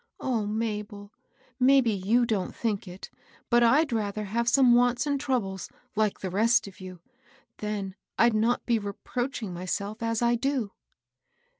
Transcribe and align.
O 0.19 0.47
Mabel 0.47 1.11
I 1.15 1.19
maybe 1.59 1.91
you 1.91 2.25
don't 2.25 2.55
think 2.55 2.87
it, 2.87 3.11
but 3.51 3.61
I'd 3.61 3.93
rather 3.93 4.23
have 4.23 4.49
some 4.49 4.73
wants 4.73 5.05
and 5.05 5.19
troubles, 5.21 5.69
like 5.95 6.21
the 6.21 6.31
rest 6.31 6.65
of 6.67 6.79
you; 6.79 7.01
then 7.57 7.93
Fd 8.17 8.33
not 8.33 8.65
be 8.65 8.79
reproaching 8.79 9.53
myself 9.53 10.01
as 10.01 10.23
I 10.23 10.33
do." 10.33 10.71